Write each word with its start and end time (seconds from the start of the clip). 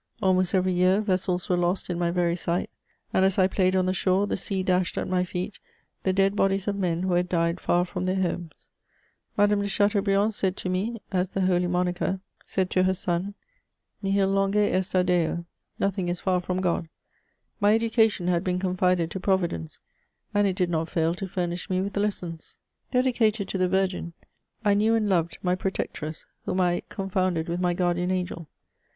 Almost 0.19 0.55
every 0.55 0.73
year 0.73 0.99
vessels 1.01 1.47
were 1.47 1.55
lost 1.55 1.87
in 1.87 1.99
my 1.99 2.09
very 2.09 2.35
sight; 2.35 2.71
and, 3.13 3.23
as 3.23 3.37
I 3.37 3.45
played 3.45 3.75
on 3.75 3.85
the 3.85 3.93
shore, 3.93 4.25
the 4.25 4.35
sea 4.35 4.63
dashed 4.63 4.97
at 4.97 5.07
my 5.07 5.23
feet 5.23 5.59
the 6.01 6.11
dead 6.11 6.35
bodies 6.35 6.67
of 6.67 6.75
men 6.75 7.03
who 7.03 7.13
had 7.13 7.29
died 7.29 7.59
far 7.59 7.85
from 7.85 8.05
their 8.05 8.19
homes. 8.19 8.71
Madame 9.37 9.61
de 9.61 9.67
Chateaubriand 9.67 10.33
said 10.33 10.57
to 10.57 10.69
me, 10.69 10.99
as 11.11 11.29
the 11.29 11.41
holy 11.41 11.67
Monica 11.67 12.19
said 12.43 12.71
CHATEAUBRIAND. 12.71 12.71
71 12.73 12.83
to 12.83 12.83
her 12.87 12.93
son: 12.95 13.33
NihU 14.03 14.27
Umge 14.27 14.55
est 14.73 14.95
a 14.99 15.03
Deo, 15.03 15.45
Nothing 15.77 16.09
is 16.09 16.19
far 16.19 16.41
from 16.41 16.63
Grod. 16.63 16.87
My 17.59 17.75
education 17.75 18.27
had 18.27 18.43
been 18.43 18.57
confided 18.57 19.11
to 19.11 19.19
Providence, 19.19 19.81
and 20.33 20.47
it 20.47 20.55
did 20.55 20.71
not 20.71 20.89
feal 20.89 21.13
to 21.13 21.27
furnish 21.27 21.69
me 21.69 21.79
with 21.79 21.95
lessons. 21.95 22.57
Dedicated 22.89 23.47
to 23.49 23.59
the 23.59 23.69
Virgin, 23.69 24.13
I 24.65 24.73
knew 24.73 24.95
and 24.95 25.07
loved 25.07 25.37
my 25.43 25.53
protectress, 25.53 26.25
whom 26.45 26.59
I 26.59 26.81
confounded 26.89 27.47
with 27.47 27.59
my 27.61 27.75
guardian 27.75 28.09
angel. 28.09 28.49